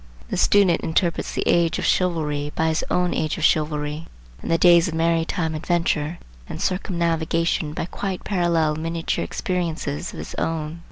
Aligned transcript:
The 0.29 0.35
student 0.35 0.81
interprets 0.81 1.31
the 1.35 1.43
age 1.45 1.77
of 1.77 1.85
chivalry 1.85 2.51
by 2.55 2.69
his 2.69 2.83
own 2.89 3.13
age 3.13 3.37
of 3.37 3.43
chivalry, 3.43 4.07
and 4.41 4.49
the 4.49 4.57
days 4.57 4.87
of 4.87 4.95
maritime 4.95 5.53
adventure 5.53 6.17
and 6.49 6.59
circumnavigation 6.59 7.73
by 7.73 7.85
quite 7.85 8.23
parallel 8.23 8.77
miniature 8.77 9.23
experiences 9.23 10.11
of 10.11 10.17
his 10.17 10.33
own. 10.39 10.79